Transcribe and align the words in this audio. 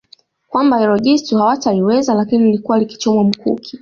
Kwamba 0.49 0.79
hilo 0.79 0.99
jitu 0.99 1.37
hawataliweza 1.37 2.13
lakini 2.13 2.43
lilikuwa 2.43 2.79
likichomwa 2.79 3.23
mkuki 3.23 3.69